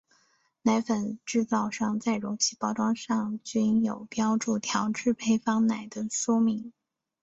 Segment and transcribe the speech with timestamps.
[0.63, 6.73] 奶粉制造商在容器包装上均有标注调制配方奶的说明。